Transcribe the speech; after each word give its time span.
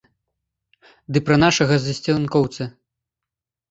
Ды 1.11 1.23
пра 1.29 1.35
нашага 1.45 1.75
засцянкоўца. 1.87 2.63